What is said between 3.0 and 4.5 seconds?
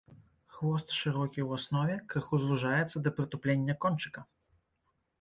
да прытуплення кончыка.